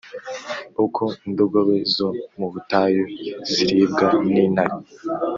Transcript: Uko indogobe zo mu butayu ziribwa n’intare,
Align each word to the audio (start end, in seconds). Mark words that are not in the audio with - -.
Uko 0.85 1.03
indogobe 1.25 1.77
zo 1.95 2.07
mu 2.37 2.47
butayu 2.53 3.03
ziribwa 3.53 4.07
n’intare, 4.31 4.77